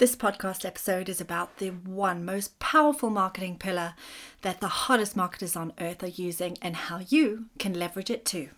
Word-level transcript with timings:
This 0.00 0.16
podcast 0.16 0.64
episode 0.64 1.10
is 1.10 1.20
about 1.20 1.58
the 1.58 1.68
one 1.68 2.24
most 2.24 2.58
powerful 2.58 3.10
marketing 3.10 3.58
pillar 3.58 3.92
that 4.40 4.62
the 4.62 4.68
hottest 4.68 5.14
marketers 5.14 5.56
on 5.56 5.74
earth 5.78 6.02
are 6.02 6.06
using 6.06 6.56
and 6.62 6.74
how 6.74 7.00
you 7.10 7.50
can 7.58 7.74
leverage 7.74 8.08
it 8.08 8.24
too. 8.24 8.48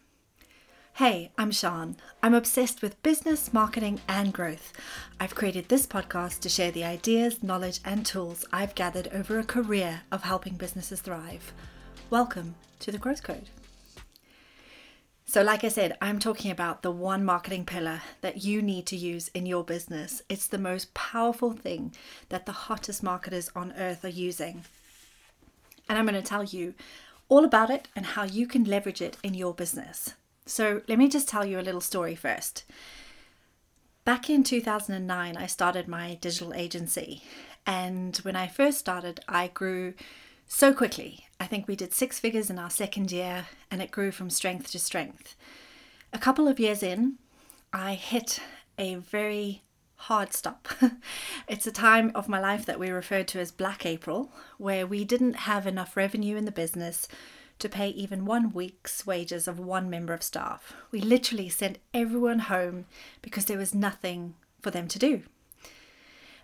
Hey, 0.92 1.32
I'm 1.36 1.50
Sean. 1.50 1.96
I'm 2.22 2.32
obsessed 2.32 2.80
with 2.80 3.02
business, 3.02 3.52
marketing, 3.52 4.00
and 4.06 4.32
growth. 4.32 4.72
I've 5.18 5.34
created 5.34 5.68
this 5.68 5.84
podcast 5.84 6.38
to 6.42 6.48
share 6.48 6.70
the 6.70 6.84
ideas, 6.84 7.42
knowledge, 7.42 7.80
and 7.84 8.06
tools 8.06 8.44
I've 8.52 8.76
gathered 8.76 9.08
over 9.08 9.40
a 9.40 9.44
career 9.44 10.02
of 10.12 10.22
helping 10.22 10.54
businesses 10.54 11.00
thrive. 11.00 11.52
Welcome 12.08 12.54
to 12.78 12.92
the 12.92 12.98
Growth 12.98 13.24
Code. 13.24 13.48
So, 15.24 15.42
like 15.42 15.64
I 15.64 15.68
said, 15.68 15.96
I'm 16.02 16.18
talking 16.18 16.50
about 16.50 16.82
the 16.82 16.90
one 16.90 17.24
marketing 17.24 17.64
pillar 17.64 18.02
that 18.20 18.44
you 18.44 18.60
need 18.60 18.86
to 18.86 18.96
use 18.96 19.28
in 19.28 19.46
your 19.46 19.64
business. 19.64 20.20
It's 20.28 20.46
the 20.46 20.58
most 20.58 20.92
powerful 20.94 21.52
thing 21.52 21.94
that 22.28 22.44
the 22.44 22.52
hottest 22.52 23.02
marketers 23.02 23.50
on 23.54 23.72
earth 23.78 24.04
are 24.04 24.08
using. 24.08 24.64
And 25.88 25.96
I'm 25.96 26.06
going 26.06 26.20
to 26.20 26.28
tell 26.28 26.44
you 26.44 26.74
all 27.28 27.44
about 27.44 27.70
it 27.70 27.88
and 27.96 28.04
how 28.04 28.24
you 28.24 28.46
can 28.46 28.64
leverage 28.64 29.00
it 29.00 29.16
in 29.22 29.34
your 29.34 29.54
business. 29.54 30.14
So, 30.44 30.82
let 30.88 30.98
me 30.98 31.08
just 31.08 31.28
tell 31.28 31.46
you 31.46 31.58
a 31.58 31.62
little 31.62 31.80
story 31.80 32.14
first. 32.14 32.64
Back 34.04 34.28
in 34.28 34.42
2009, 34.42 35.36
I 35.36 35.46
started 35.46 35.86
my 35.86 36.18
digital 36.20 36.52
agency. 36.52 37.22
And 37.64 38.16
when 38.18 38.34
I 38.34 38.48
first 38.48 38.78
started, 38.78 39.20
I 39.28 39.46
grew 39.46 39.94
so 40.52 40.74
quickly. 40.74 41.26
I 41.40 41.46
think 41.46 41.66
we 41.66 41.74
did 41.74 41.94
six 41.94 42.20
figures 42.20 42.50
in 42.50 42.58
our 42.58 42.68
second 42.68 43.10
year 43.10 43.46
and 43.70 43.80
it 43.80 43.90
grew 43.90 44.12
from 44.12 44.28
strength 44.28 44.70
to 44.72 44.78
strength. 44.78 45.34
A 46.12 46.18
couple 46.18 46.46
of 46.46 46.60
years 46.60 46.82
in, 46.82 47.14
I 47.72 47.94
hit 47.94 48.38
a 48.78 48.96
very 48.96 49.62
hard 49.96 50.34
stop. 50.34 50.68
it's 51.48 51.66
a 51.66 51.72
time 51.72 52.12
of 52.14 52.28
my 52.28 52.38
life 52.38 52.66
that 52.66 52.78
we 52.78 52.90
referred 52.90 53.28
to 53.28 53.40
as 53.40 53.50
Black 53.50 53.86
April, 53.86 54.30
where 54.58 54.86
we 54.86 55.04
didn't 55.04 55.34
have 55.34 55.66
enough 55.66 55.96
revenue 55.96 56.36
in 56.36 56.44
the 56.44 56.52
business 56.52 57.08
to 57.58 57.68
pay 57.68 57.88
even 57.88 58.26
one 58.26 58.52
week's 58.52 59.06
wages 59.06 59.48
of 59.48 59.58
one 59.58 59.88
member 59.88 60.12
of 60.12 60.22
staff. 60.22 60.74
We 60.90 61.00
literally 61.00 61.48
sent 61.48 61.78
everyone 61.94 62.40
home 62.40 62.84
because 63.22 63.46
there 63.46 63.58
was 63.58 63.74
nothing 63.74 64.34
for 64.60 64.70
them 64.70 64.86
to 64.88 64.98
do. 64.98 65.22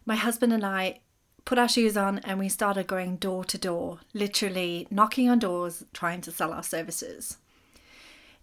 My 0.07 0.17
husband 0.17 0.55
and 0.55 0.65
I 0.65 1.01
put 1.45 1.59
our 1.59 1.69
shoes 1.69 1.97
on 1.97 2.19
and 2.21 2.39
we 2.39 2.49
started 2.49 2.87
going 2.87 3.17
door 3.17 3.45
to 3.45 3.59
door, 3.59 4.01
literally 4.13 4.87
knocking 4.91 5.29
on 5.29 5.39
doors, 5.39 5.85
trying 5.93 6.21
to 6.23 6.33
sell 6.33 6.53
our 6.53 6.63
services. 6.63 7.39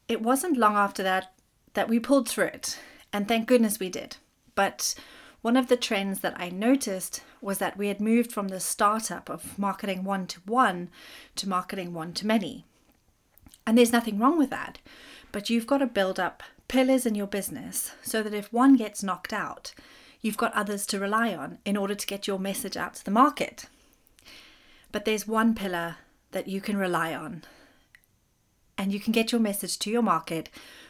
It 0.08 0.22
wasn't 0.22 0.58
long 0.58 0.76
after 0.76 1.04
that 1.04 1.34
that 1.74 1.90
we 1.90 2.00
pulled 2.00 2.30
through 2.30 2.46
it, 2.46 2.80
and 3.12 3.28
thank 3.28 3.48
goodness 3.48 3.80
we 3.80 3.90
did. 3.90 4.18
But 4.56 4.96
one 5.42 5.58
of 5.58 5.68
the 5.68 5.78
trends 5.78 6.22
that 6.22 6.40
I 6.40 6.50
noticed 6.50 7.22
was 7.42 7.60
that 7.60 7.78
we 7.78 7.90
had 7.90 8.02
moved 8.02 8.32
from 8.32 8.48
the 8.48 8.60
startup 8.60 9.30
of 9.30 9.60
marketing 9.60 10.04
one 10.04 10.26
to 10.28 10.40
one 10.46 10.90
to 11.36 11.48
marketing 11.48 11.94
one 11.94 12.14
to 12.14 12.26
many. 12.26 12.66
And 13.68 13.78
there's 13.78 13.92
nothing 13.92 14.18
wrong 14.18 14.38
with 14.38 14.50
that, 14.50 14.80
but 15.32 15.50
you've 15.50 15.68
got 15.68 15.80
to 15.80 15.88
build 15.88 16.20
up 16.20 16.42
pillars 16.68 17.06
in 17.06 17.14
your 17.14 17.28
business 17.28 17.92
so 18.02 18.24
that 18.24 18.34
if 18.34 18.52
one 18.52 18.76
gets 18.76 19.04
knocked 19.04 19.34
out, 19.34 19.74
you've 20.26 20.38
got 20.38 20.54
others 20.54 20.88
to 20.88 21.00
rely 21.00 21.36
on 21.36 21.60
in 21.66 21.78
order 21.78 21.94
to 21.94 22.08
get 22.08 22.26
your 22.26 22.40
message 22.40 22.76
out 22.76 22.96
to 22.96 23.06
the 23.06 23.12
market. 23.12 23.68
But 24.92 25.06
there's 25.06 25.28
one 25.28 25.54
pillar 25.54 25.98
that 26.32 26.48
you 26.48 26.62
can 26.62 26.78
rely 26.78 27.14
on, 27.14 27.44
and 28.76 28.92
you 28.92 29.00
can 29.00 29.14
get 29.14 29.32
your 29.32 29.40
message 29.40 29.78
to 29.80 29.92
your 29.92 30.02
market 30.02 30.50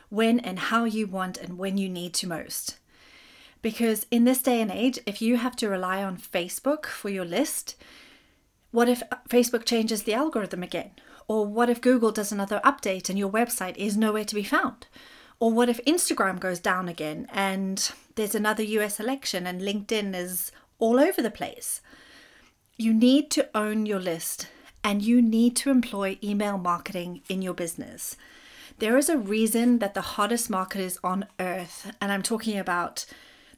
when 0.10 0.40
and 0.40 0.58
how 0.58 0.86
you 0.86 1.06
want 1.06 1.38
and 1.38 1.58
when 1.58 1.78
you 1.78 1.90
need 1.90 2.14
to 2.14 2.28
most. 2.28 2.78
Because 3.62 4.06
in 4.10 4.24
this 4.24 4.42
day 4.42 4.62
and 4.62 4.72
age, 4.72 5.00
if 5.06 5.22
you 5.22 5.36
have 5.36 5.58
to 5.58 5.68
rely 5.68 6.02
on 6.02 6.18
Facebook 6.18 6.86
for 6.86 7.10
your 7.10 7.26
list, 7.26 7.76
what 8.72 8.88
if 8.88 9.04
uh, 9.12 9.18
Facebook 9.28 9.66
changes 9.66 10.04
the 10.04 10.14
algorithm 10.14 10.64
again? 10.64 10.92
Or 11.28 11.46
what 11.46 11.70
if 11.70 11.82
Google 11.82 12.12
does 12.12 12.32
another 12.32 12.62
update 12.64 13.10
and 13.10 13.20
your 13.20 13.32
website 13.32 13.76
is 13.76 13.98
nowhere 13.98 14.26
to 14.26 14.36
be 14.36 14.44
found? 14.44 14.88
Or 15.40 15.52
what 15.52 15.68
if 15.68 15.84
Instagram 15.86 16.40
goes 16.40 16.60
down 16.60 16.88
again 16.88 17.28
and 17.34 17.92
there's 18.16 18.36
another 18.36 18.64
US 18.64 19.00
election 19.00 19.46
and 19.46 19.62
LinkedIn 19.62 20.16
is 20.16 20.52
all 20.80 21.00
over 21.00 21.22
the 21.22 21.32
place? 21.32 21.82
You 22.78 22.94
need 22.94 23.32
to 23.32 23.50
own 23.56 23.86
your 23.86 24.00
list 24.00 24.48
and 24.84 25.02
you 25.02 25.22
need 25.22 25.56
to 25.58 25.70
employ 25.70 26.18
email 26.24 26.58
marketing 26.58 27.22
in 27.30 27.42
your 27.42 27.54
business. 27.54 28.18
There 28.80 28.98
is 28.98 29.10
a 29.10 29.18
reason 29.18 29.80
that 29.80 29.94
the 29.94 30.02
hottest 30.02 30.50
marketers 30.50 31.00
on 31.04 31.26
earth, 31.40 31.92
and 32.02 32.12
I'm 32.12 32.22
talking 32.22 32.58
about 32.58 33.06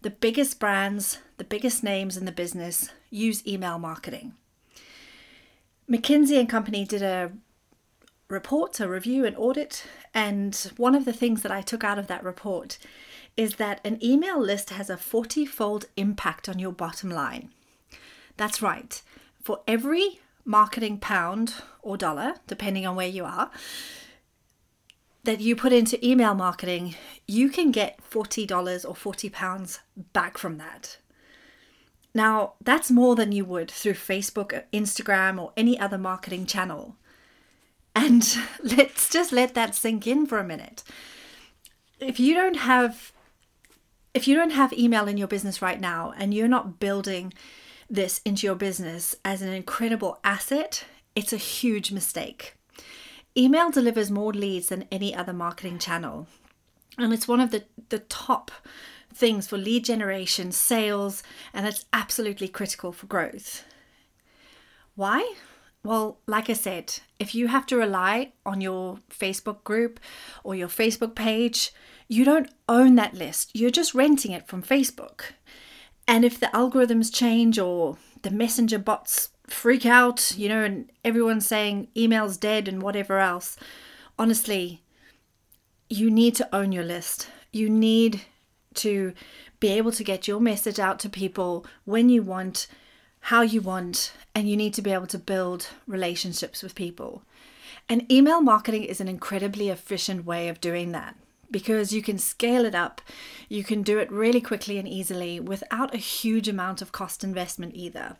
the 0.04 0.12
biggest 0.12 0.60
brands, 0.60 1.20
the 1.38 1.44
biggest 1.44 1.84
names 1.84 2.18
in 2.18 2.26
the 2.26 2.32
business, 2.32 2.92
use 3.10 3.46
email 3.48 3.80
marketing. 3.80 4.34
McKinsey 5.90 6.40
and 6.40 6.48
Company 6.48 6.86
did 6.86 7.02
a 7.02 7.32
report, 8.30 8.80
a 8.80 8.88
review, 8.88 9.26
an 9.26 9.36
audit. 9.36 9.86
And 10.14 10.56
one 10.78 10.96
of 10.96 11.06
the 11.06 11.14
things 11.14 11.42
that 11.42 11.52
I 11.52 11.62
took 11.62 11.84
out 11.84 12.00
of 12.00 12.08
that 12.08 12.24
report 12.24 12.78
is 13.38 13.56
that 13.56 13.80
an 13.86 14.04
email 14.04 14.40
list 14.40 14.72
has 14.72 14.90
a 14.90 14.98
40 14.98 15.46
fold 15.46 15.86
impact 15.96 16.50
on 16.50 16.60
your 16.60 16.72
bottom 16.72 17.10
line. 17.10 17.52
That's 18.36 18.62
right. 18.62 19.02
For 19.42 19.62
every 19.68 20.20
marketing 20.44 20.98
pound 21.00 21.54
or 21.82 21.96
dollar, 21.96 22.36
depending 22.48 22.86
on 22.86 22.96
where 22.96 23.08
you 23.08 23.24
are, 23.24 23.52
that 25.24 25.40
you 25.42 25.56
put 25.56 25.74
into 25.74 26.06
email 26.06 26.34
marketing, 26.34 26.96
you 27.28 27.50
can 27.50 27.72
get 27.72 28.00
$40 28.10 28.90
or 28.90 28.96
40 28.96 29.30
pounds 29.30 29.80
back 30.14 30.38
from 30.38 30.58
that. 30.58 30.98
Now, 32.14 32.54
that's 32.62 32.90
more 32.90 33.16
than 33.16 33.32
you 33.32 33.46
would 33.46 33.70
through 33.70 33.94
Facebook, 33.94 34.54
or 34.54 34.64
Instagram, 34.74 35.40
or 35.40 35.52
any 35.56 35.80
other 35.80 35.98
marketing 35.98 36.46
channel. 36.46 36.96
And 37.96 38.26
let's 38.64 39.10
just 39.10 39.32
let 39.32 39.54
that 39.54 39.76
sink 39.76 40.08
in 40.08 40.26
for 40.26 40.40
a 40.40 40.44
minute. 40.44 40.84
If 42.00 42.20
you 42.20 42.34
don't 42.34 42.58
have 42.58 43.12
if 44.18 44.28
you 44.28 44.34
don't 44.34 44.50
have 44.50 44.74
email 44.74 45.08
in 45.08 45.16
your 45.16 45.28
business 45.28 45.62
right 45.62 45.80
now 45.80 46.12
and 46.18 46.34
you're 46.34 46.48
not 46.48 46.80
building 46.80 47.32
this 47.88 48.20
into 48.26 48.48
your 48.48 48.56
business 48.56 49.16
as 49.24 49.44
an 49.44 49.54
incredible 49.54 50.18
asset, 50.24 50.86
it's 51.16 51.34
a 51.34 51.38
huge 51.38 51.92
mistake. 51.92 52.56
Email 53.38 53.70
delivers 53.70 54.10
more 54.10 54.34
leads 54.34 54.70
than 54.70 54.88
any 54.92 55.14
other 55.14 55.34
marketing 55.34 55.78
channel. 55.78 56.26
And 56.98 57.14
it's 57.14 57.28
one 57.28 57.40
of 57.40 57.52
the, 57.52 57.66
the 57.90 58.00
top 58.00 58.50
things 59.14 59.46
for 59.48 59.56
lead 59.56 59.86
generation, 59.86 60.52
sales, 60.52 61.22
and 61.54 61.68
it's 61.68 61.86
absolutely 61.94 62.48
critical 62.48 62.92
for 62.92 63.06
growth. 63.06 63.66
Why? 64.96 65.36
Well, 65.84 66.18
like 66.26 66.50
I 66.50 66.54
said, 66.54 67.02
if 67.20 67.36
you 67.36 67.50
have 67.50 67.68
to 67.68 67.78
rely 67.78 68.32
on 68.48 68.62
your 68.62 68.98
Facebook 69.12 69.64
group 69.64 70.00
or 70.44 70.56
your 70.56 70.70
Facebook 70.70 71.14
page, 71.14 71.72
you 72.08 72.24
don't 72.24 72.50
own 72.70 72.96
that 72.96 73.14
list. 73.14 73.52
You're 73.54 73.70
just 73.70 73.94
renting 73.94 74.32
it 74.32 74.48
from 74.48 74.64
Facebook. 74.64 75.22
And 76.08 76.24
if 76.24 76.40
the 76.40 76.48
algorithms 76.48 77.14
change 77.14 77.60
or 77.60 77.98
the 78.22 78.32
messenger 78.32 78.80
bots 78.80 79.30
freak 79.48 79.86
out, 79.86 80.34
you 80.38 80.48
know, 80.50 80.64
and 80.64 80.90
everyone's 81.04 81.46
saying 81.46 81.90
email's 81.98 82.38
dead 82.38 82.68
and 82.68 82.82
whatever 82.82 83.20
else, 83.20 83.58
honestly, 84.18 84.82
you 85.90 86.10
need 86.10 86.36
to 86.36 86.56
own 86.56 86.72
your 86.72 86.84
list. 86.84 87.30
You 87.52 87.70
need 87.70 88.22
to 88.76 89.14
be 89.60 89.70
able 89.70 89.92
to 89.92 90.04
get 90.04 90.28
your 90.28 90.40
message 90.40 90.80
out 90.80 91.00
to 91.00 91.10
people 91.10 91.66
when 91.86 92.10
you 92.10 92.22
want 92.22 92.68
how 93.20 93.42
you 93.42 93.60
want, 93.60 94.14
and 94.34 94.48
you 94.48 94.56
need 94.56 94.74
to 94.74 94.82
be 94.82 94.92
able 94.92 95.08
to 95.08 95.18
build 95.18 95.68
relationships 95.86 96.64
with 96.64 96.76
people. 96.76 97.24
And 97.90 98.10
email 98.10 98.40
marketing 98.40 98.84
is 98.84 99.02
an 99.02 99.10
incredibly 99.10 99.68
efficient 99.68 100.24
way 100.24 100.48
of 100.48 100.62
doing 100.62 100.94
that 100.94 101.18
because 101.50 101.94
you 101.94 102.02
can 102.02 102.18
scale 102.18 102.66
it 102.66 102.76
up. 102.76 103.02
You 103.50 103.64
can 103.64 103.84
do 103.84 104.00
it 104.00 104.12
really 104.12 104.42
quickly 104.42 104.78
and 104.78 104.88
easily 104.88 105.40
without 105.40 105.94
a 105.94 105.98
huge 105.98 106.48
amount 106.48 106.82
of 106.82 106.92
cost 106.92 107.24
investment 107.24 107.74
either. 107.76 108.18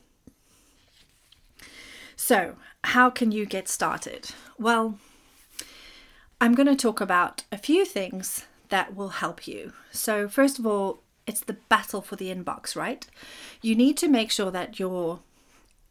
So, 2.16 2.56
how 2.84 3.10
can 3.10 3.32
you 3.32 3.46
get 3.46 3.68
started? 3.68 4.32
Well, 4.58 4.98
I'm 6.42 6.56
going 6.56 6.68
to 6.68 6.76
talk 6.76 7.00
about 7.00 7.44
a 7.52 7.58
few 7.58 7.86
things 7.86 8.46
that 8.70 8.96
will 8.96 9.10
help 9.10 9.48
you. 9.48 9.74
So, 9.92 10.28
first 10.28 10.58
of 10.58 10.66
all, 10.66 11.04
it's 11.28 11.42
the 11.42 11.58
battle 11.70 12.02
for 12.02 12.16
the 12.16 12.34
inbox, 12.34 12.76
right? 12.76 13.06
You 13.62 13.76
need 13.76 13.98
to 13.98 14.08
make 14.08 14.32
sure 14.32 14.50
that 14.50 14.80
your 14.80 15.20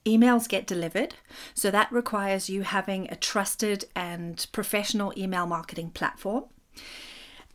emails 0.06 0.48
get 0.48 0.66
delivered. 0.66 1.14
So 1.52 1.70
that 1.70 1.92
requires 1.92 2.48
you 2.48 2.62
having 2.62 3.10
a 3.10 3.16
trusted 3.16 3.84
and 3.94 4.46
professional 4.52 5.12
email 5.16 5.46
marketing 5.46 5.90
platform. 5.90 6.44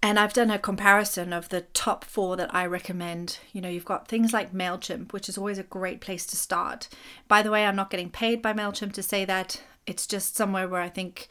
And 0.04 0.18
I've 0.18 0.34
done 0.34 0.50
a 0.50 0.58
comparison 0.58 1.32
of 1.32 1.50
the 1.50 1.62
top 1.62 2.04
four 2.04 2.36
that 2.36 2.54
I 2.54 2.66
recommend. 2.66 3.38
You 3.54 3.62
know, 3.62 3.70
you've 3.70 3.86
got 3.86 4.08
things 4.08 4.34
like 4.34 4.52
MailChimp, 4.52 5.14
which 5.14 5.30
is 5.30 5.38
always 5.38 5.60
a 5.60 5.64
great 5.64 6.02
place 6.02 6.26
to 6.28 6.36
start. 6.36 6.90
By 7.28 7.44
the 7.44 7.52
way, 7.52 7.66
I'm 7.66 7.76
not 7.76 7.92
getting 7.92 8.10
paid 8.10 8.42
by 8.42 8.54
MailChimp 8.54 8.94
to 8.94 9.04
say 9.04 9.26
that. 9.26 9.62
It's 9.86 10.08
just 10.08 10.36
somewhere 10.36 10.68
where 10.68 10.82
I 10.82 10.90
think 10.90 11.28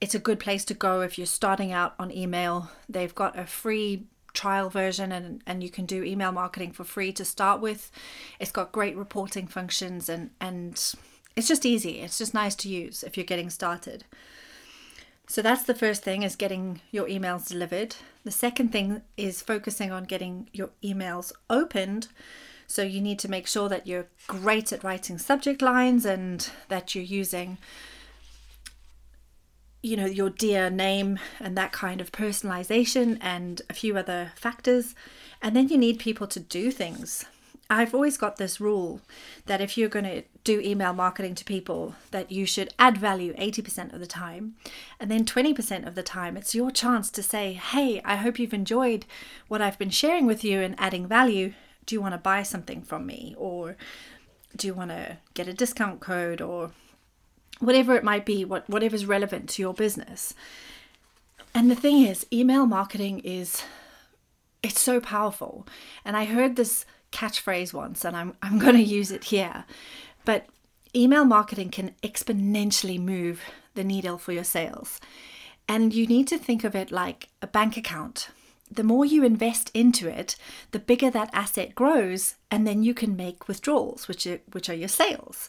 it's 0.00 0.14
a 0.14 0.18
good 0.18 0.40
place 0.40 0.64
to 0.66 0.74
go 0.74 1.02
if 1.02 1.18
you're 1.18 1.26
starting 1.26 1.70
out 1.70 1.94
on 1.98 2.10
email. 2.10 2.70
They've 2.88 3.14
got 3.14 3.38
a 3.38 3.44
free 3.44 4.06
trial 4.32 4.70
version 4.70 5.12
and, 5.12 5.42
and 5.46 5.62
you 5.62 5.70
can 5.70 5.84
do 5.84 6.02
email 6.02 6.32
marketing 6.32 6.72
for 6.72 6.84
free 6.84 7.12
to 7.12 7.24
start 7.24 7.60
with. 7.60 7.90
It's 8.38 8.52
got 8.52 8.72
great 8.72 8.96
reporting 8.96 9.46
functions 9.46 10.08
and, 10.08 10.30
and 10.40 10.72
it's 11.36 11.48
just 11.48 11.66
easy. 11.66 12.00
It's 12.00 12.18
just 12.18 12.34
nice 12.34 12.54
to 12.56 12.68
use 12.68 13.02
if 13.02 13.16
you're 13.16 13.26
getting 13.26 13.50
started. 13.50 14.04
So 15.28 15.42
that's 15.42 15.64
the 15.64 15.74
first 15.74 16.02
thing 16.02 16.22
is 16.22 16.36
getting 16.36 16.80
your 16.90 17.06
emails 17.06 17.48
delivered. 17.48 17.96
The 18.24 18.30
second 18.30 18.72
thing 18.72 19.02
is 19.18 19.42
focusing 19.42 19.92
on 19.92 20.04
getting 20.04 20.48
your 20.54 20.70
emails 20.82 21.32
opened. 21.50 22.08
So 22.66 22.82
you 22.82 23.02
need 23.02 23.18
to 23.20 23.30
make 23.30 23.46
sure 23.46 23.68
that 23.68 23.86
you're 23.86 24.08
great 24.26 24.72
at 24.72 24.82
writing 24.82 25.18
subject 25.18 25.60
lines 25.60 26.06
and 26.06 26.48
that 26.68 26.94
you're 26.94 27.04
using 27.04 27.58
you 29.80 29.96
know 29.96 30.06
your 30.06 30.28
dear 30.28 30.68
name 30.70 31.20
and 31.38 31.56
that 31.56 31.70
kind 31.70 32.00
of 32.00 32.10
personalization 32.10 33.16
and 33.20 33.62
a 33.70 33.72
few 33.72 33.96
other 33.96 34.32
factors 34.34 34.96
and 35.40 35.54
then 35.54 35.68
you 35.68 35.78
need 35.78 36.00
people 36.00 36.26
to 36.26 36.40
do 36.40 36.72
things 36.72 37.26
I've 37.70 37.94
always 37.94 38.16
got 38.16 38.36
this 38.36 38.60
rule 38.60 39.02
that 39.44 39.60
if 39.60 39.76
you're 39.76 39.90
going 39.90 40.06
to 40.06 40.22
do 40.42 40.58
email 40.60 40.94
marketing 40.94 41.34
to 41.34 41.44
people, 41.44 41.94
that 42.12 42.32
you 42.32 42.46
should 42.46 42.72
add 42.78 42.96
value 42.96 43.34
80% 43.34 43.92
of 43.92 44.00
the 44.00 44.06
time. 44.06 44.54
And 44.98 45.10
then 45.10 45.26
20% 45.26 45.86
of 45.86 45.94
the 45.94 46.02
time, 46.02 46.38
it's 46.38 46.54
your 46.54 46.70
chance 46.70 47.10
to 47.10 47.22
say, 47.22 47.52
Hey, 47.52 48.00
I 48.06 48.16
hope 48.16 48.38
you've 48.38 48.54
enjoyed 48.54 49.04
what 49.48 49.60
I've 49.60 49.78
been 49.78 49.90
sharing 49.90 50.24
with 50.24 50.42
you 50.44 50.60
and 50.60 50.76
adding 50.78 51.06
value. 51.06 51.52
Do 51.84 51.94
you 51.94 52.00
want 52.00 52.14
to 52.14 52.18
buy 52.18 52.42
something 52.42 52.80
from 52.82 53.04
me? 53.04 53.34
Or 53.36 53.76
do 54.56 54.66
you 54.66 54.72
want 54.72 54.90
to 54.90 55.18
get 55.34 55.48
a 55.48 55.52
discount 55.52 56.00
code? 56.00 56.40
Or 56.40 56.70
whatever 57.60 57.96
it 57.96 58.04
might 58.04 58.24
be, 58.24 58.46
what, 58.46 58.68
whatever's 58.70 59.04
relevant 59.04 59.50
to 59.50 59.62
your 59.62 59.74
business. 59.74 60.32
And 61.54 61.70
the 61.70 61.74
thing 61.74 62.02
is, 62.02 62.24
email 62.32 62.64
marketing 62.64 63.18
is 63.20 63.62
it's 64.62 64.80
so 64.80 65.00
powerful. 65.00 65.66
And 66.04 66.16
I 66.16 66.24
heard 66.24 66.56
this 66.56 66.84
catchphrase 67.12 67.72
once 67.72 68.04
and 68.04 68.16
I'm, 68.16 68.34
I'm 68.42 68.58
going 68.64 68.76
to 68.76 68.82
use 68.82 69.10
it 69.10 69.24
here. 69.24 69.64
But 70.24 70.46
email 70.94 71.24
marketing 71.24 71.70
can 71.70 71.94
exponentially 72.02 73.00
move 73.00 73.42
the 73.74 73.84
needle 73.84 74.18
for 74.18 74.32
your 74.32 74.44
sales. 74.44 75.00
And 75.68 75.92
you 75.92 76.06
need 76.06 76.26
to 76.28 76.38
think 76.38 76.64
of 76.64 76.74
it 76.74 76.90
like 76.90 77.28
a 77.42 77.46
bank 77.46 77.76
account. 77.76 78.30
The 78.70 78.82
more 78.82 79.04
you 79.04 79.24
invest 79.24 79.70
into 79.74 80.08
it, 80.08 80.36
the 80.72 80.78
bigger 80.78 81.10
that 81.10 81.30
asset 81.32 81.74
grows, 81.74 82.34
and 82.50 82.66
then 82.66 82.82
you 82.82 82.92
can 82.94 83.16
make 83.16 83.48
withdrawals, 83.48 84.08
which 84.08 84.26
are, 84.26 84.40
which 84.52 84.68
are 84.68 84.74
your 84.74 84.88
sales. 84.88 85.48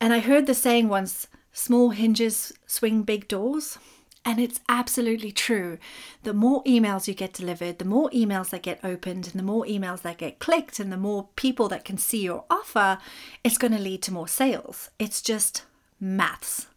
And 0.00 0.12
I 0.12 0.20
heard 0.20 0.46
the 0.46 0.54
saying 0.54 0.88
once 0.88 1.26
small 1.52 1.90
hinges 1.90 2.52
swing 2.66 3.02
big 3.02 3.28
doors. 3.28 3.78
And 4.26 4.40
it's 4.40 4.60
absolutely 4.70 5.32
true. 5.32 5.78
The 6.22 6.32
more 6.32 6.64
emails 6.64 7.06
you 7.06 7.14
get 7.14 7.34
delivered, 7.34 7.78
the 7.78 7.84
more 7.84 8.08
emails 8.10 8.50
that 8.50 8.62
get 8.62 8.80
opened, 8.82 9.26
and 9.26 9.34
the 9.34 9.42
more 9.42 9.64
emails 9.64 10.00
that 10.02 10.18
get 10.18 10.38
clicked, 10.38 10.80
and 10.80 10.90
the 10.90 10.96
more 10.96 11.28
people 11.36 11.68
that 11.68 11.84
can 11.84 11.98
see 11.98 12.22
your 12.22 12.44
offer, 12.48 12.98
it's 13.42 13.58
going 13.58 13.72
to 13.72 13.78
lead 13.78 14.02
to 14.02 14.12
more 14.12 14.28
sales. 14.28 14.90
It's 14.98 15.20
just 15.20 15.64
maths. 16.00 16.68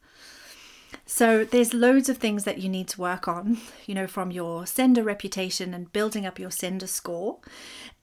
So 1.06 1.46
there's 1.46 1.74
loads 1.74 2.10
of 2.10 2.18
things 2.18 2.44
that 2.44 2.58
you 2.58 2.68
need 2.68 2.90
to 2.90 3.02
work 3.02 3.30
on, 3.30 3.60
you 3.86 3.96
know, 3.96 4.08
from 4.08 4.30
your 4.30 4.66
sender 4.66 5.04
reputation 5.04 5.74
and 5.74 5.92
building 5.94 6.26
up 6.26 6.38
your 6.38 6.52
sender 6.52 6.88
score 6.88 7.38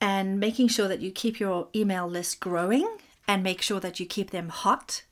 and 0.01 0.39
making 0.39 0.69
sure 0.69 0.87
that 0.87 1.01
you 1.01 1.11
keep 1.11 1.39
your 1.39 1.67
email 1.75 2.07
list 2.07 2.39
growing 2.39 2.97
and 3.27 3.43
make 3.43 3.61
sure 3.61 3.79
that 3.79 3.99
you 3.99 4.07
keep 4.07 4.31
them 4.31 4.49
hot 4.49 5.03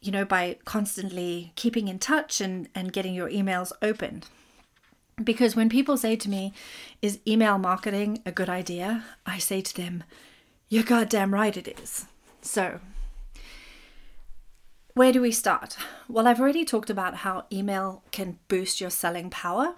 you 0.00 0.10
know, 0.10 0.24
by 0.24 0.56
constantly 0.64 1.52
keeping 1.56 1.88
in 1.88 1.98
touch 1.98 2.40
and, 2.40 2.68
and 2.74 2.92
getting 2.92 3.14
your 3.14 3.28
emails 3.28 3.72
open. 3.82 4.22
Because 5.22 5.54
when 5.54 5.68
people 5.68 5.96
say 5.96 6.16
to 6.16 6.30
me, 6.30 6.52
Is 7.02 7.20
email 7.26 7.58
marketing 7.58 8.22
a 8.24 8.32
good 8.32 8.48
idea? 8.48 9.04
I 9.26 9.38
say 9.38 9.60
to 9.60 9.74
them, 9.74 10.04
You're 10.68 10.82
goddamn 10.82 11.34
right 11.34 11.56
it 11.56 11.78
is. 11.80 12.06
So, 12.40 12.80
where 14.94 15.12
do 15.12 15.20
we 15.20 15.32
start? 15.32 15.76
Well, 16.08 16.26
I've 16.26 16.40
already 16.40 16.64
talked 16.64 16.90
about 16.90 17.16
how 17.16 17.44
email 17.52 18.02
can 18.10 18.38
boost 18.48 18.80
your 18.80 18.90
selling 18.90 19.30
power. 19.30 19.74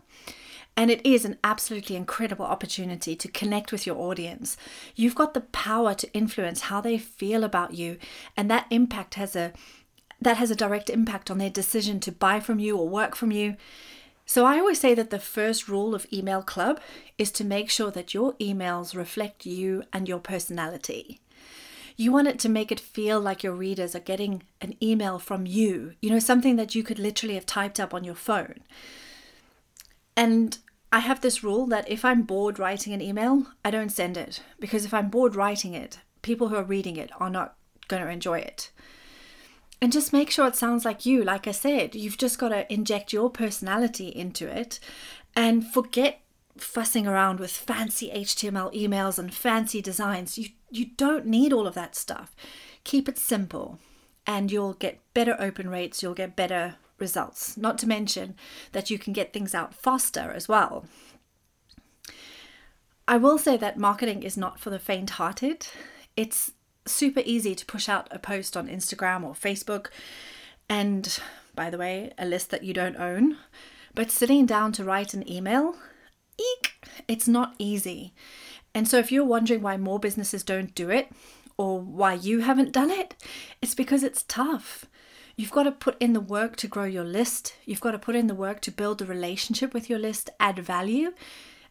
And 0.75 0.91
it 0.91 1.05
is 1.05 1.27
an 1.27 1.37
absolutely 1.45 1.97
incredible 1.97 2.47
opportunity 2.47 3.15
to 3.15 3.29
connect 3.29 3.73
with 3.73 3.87
your 3.87 3.97
audience. 3.97 4.57
You've 4.95 5.15
got 5.15 5.35
the 5.35 5.43
power 5.43 5.93
to 5.93 6.13
influence 6.15 6.63
how 6.63 6.81
they 6.81 6.97
feel 6.97 7.45
about 7.45 7.75
you, 7.75 7.99
and 8.39 8.51
that 8.51 8.69
impact 8.71 9.15
has 9.15 9.37
a 9.37 9.53
that 10.25 10.37
has 10.37 10.51
a 10.51 10.57
direct 10.57 10.91
impact 10.91 11.31
on 11.31 11.39
their 11.39 11.51
decision 11.51 12.01
to 12.01 12.13
buy 12.13 12.41
from 12.41 12.59
you 12.59 12.77
or 12.77 12.89
work 12.89 13.15
from 13.15 13.31
you. 13.31 13.57
So 14.25 14.47
I 14.47 14.59
always 14.59 14.81
say 14.81 14.95
that 14.95 15.11
the 15.11 15.19
first 15.19 15.69
rule 15.69 15.95
of 15.95 16.07
Email 16.13 16.43
Club 16.43 16.81
is 17.19 17.31
to 17.33 17.45
make 17.45 17.71
sure 17.71 17.91
that 17.91 18.15
your 18.15 18.35
emails 18.35 18.95
reflect 18.95 19.45
you 19.45 19.83
and 19.93 20.09
your 20.09 20.21
personality. 20.21 21.21
You 21.97 22.13
want 22.13 22.29
it 22.29 22.39
to 22.41 22.49
make 22.49 22.73
it 22.73 22.81
feel 22.81 23.21
like 23.21 23.43
your 23.43 23.53
readers 23.53 23.95
are 23.95 24.01
getting 24.01 24.43
an 24.61 24.75
email 24.83 25.19
from 25.19 25.47
you, 25.47 25.95
you 26.01 26.09
know, 26.09 26.19
something 26.19 26.57
that 26.57 26.75
you 26.75 26.83
could 26.83 26.99
literally 26.99 27.35
have 27.35 27.47
typed 27.47 27.79
up 27.79 27.93
on 27.93 28.05
your 28.05 28.15
phone. 28.15 28.61
And 30.17 30.59
I 30.91 31.01
have 31.01 31.21
this 31.21 31.43
rule 31.43 31.67
that 31.67 31.91
if 31.91 32.05
I'm 32.05 32.23
bored 32.23 32.59
writing 32.59 32.93
an 32.93 33.03
email, 33.03 33.47
I 33.65 33.71
don't 33.71 33.91
send 33.91 34.17
it 34.17 34.43
because 34.61 34.85
if 34.85 34.95
I'm 34.95 35.11
bored 35.11 35.37
writing 35.37 35.75
it, 35.75 35.99
people 36.23 36.49
who 36.49 36.57
are 36.57 36.65
reading 36.65 36.97
it 36.97 37.11
are 37.19 37.31
not 37.31 37.57
going 37.89 38.03
to 38.03 38.09
enjoy 38.09 38.39
it. 38.39 38.71
And 39.83 39.93
just 39.93 40.13
make 40.13 40.31
sure 40.31 40.47
it 40.47 40.55
sounds 40.55 40.85
like 40.85 41.05
you. 41.05 41.25
Like 41.25 41.49
I 41.49 41.51
said, 41.51 41.97
you've 41.97 42.17
just 42.17 42.39
got 42.39 42.51
to 42.51 42.73
inject 42.73 43.13
your 43.13 43.29
personality 43.29 44.07
into 44.07 44.47
it 44.47 44.79
and 45.35 45.67
forget 45.67 46.21
fussing 46.57 47.09
around 47.09 47.41
with 47.41 47.51
fancy 47.51 48.09
HTML 48.15 48.73
emails 48.73 49.19
and 49.19 49.35
fancy 49.35 49.83
designs. 49.83 50.39
You 50.39 50.51
you 50.71 50.87
don't 50.97 51.27
need 51.27 51.53
all 51.53 51.67
of 51.67 51.75
that 51.75 51.97
stuff. 51.97 52.37
Keep 52.85 53.09
it 53.09 53.19
simple 53.19 53.81
and 54.25 54.53
you'll 54.53 54.75
get 54.75 55.01
better 55.15 55.35
open 55.41 55.69
rates, 55.69 56.01
you'll 56.01 56.15
get 56.15 56.37
better 56.37 56.77
results. 57.01 57.57
Not 57.57 57.77
to 57.79 57.89
mention 57.89 58.37
that 58.71 58.89
you 58.89 59.01
can 59.01 59.13
get 59.13 59.33
things 59.33 59.53
out 59.53 59.75
faster 59.75 60.31
as 60.31 60.47
well. 60.47 60.87
I 63.09 63.17
will 63.17 63.37
say 63.37 63.57
that 63.57 63.79
marketing 63.79 64.23
is 64.23 64.37
not 64.37 64.61
for 64.61 64.71
the 64.71 64.79
faint 64.79 65.11
hearted. 65.11 65.67
It's 66.17 66.53
super 66.87 67.23
easy 67.25 67.55
to 67.55 67.67
push 67.67 67.89
out 67.89 68.09
a 68.11 68.19
post 68.19 68.57
on 68.57 68.69
Instagram 68.69 69.25
or 69.25 69.35
Facebook, 69.35 69.89
and 70.69 71.19
by 71.55 71.71
the 71.71 71.79
way, 71.79 72.13
a 72.19 72.25
list 72.25 72.51
that 72.51 72.65
you 72.65 72.73
don't 72.73 72.97
own. 72.97 73.37
But 73.95 74.11
sitting 74.11 74.47
down 74.47 74.73
to 74.73 74.85
write 74.85 75.13
an 75.13 75.31
email, 75.31 75.77
eek, 76.39 76.75
it's 77.09 77.29
not 77.29 77.55
easy. 77.59 78.15
And 78.75 78.89
so 78.89 78.99
if 78.99 79.13
you're 79.13 79.25
wondering 79.25 79.61
why 79.61 79.77
more 79.77 79.99
businesses 79.99 80.43
don't 80.43 80.75
do 80.75 80.89
it, 80.89 81.13
or 81.59 81.79
why 81.81 82.15
you 82.15 82.41
haven't 82.41 82.73
done 82.73 82.91
it, 82.91 83.15
it's 83.61 83.75
because 83.75 84.03
it's 84.03 84.23
tough. 84.23 84.87
You've 85.37 85.51
got 85.51 85.65
to 85.65 85.73
put 85.73 86.01
in 86.01 86.13
the 86.13 86.21
work 86.21 86.57
to 86.57 86.69
grow 86.69 86.85
your 86.85 87.05
list. 87.05 87.55
You've 87.65 87.81
got 87.81 87.93
to 87.93 87.99
put 87.99 88.17
in 88.17 88.27
the 88.27 88.35
work 88.35 88.61
to 88.63 88.71
build 88.71 89.01
a 89.03 89.07
relationship 89.07 89.75
with 89.75 89.89
your 89.89 89.99
list, 89.99 90.31
add 90.41 90.59
value. 90.59 91.13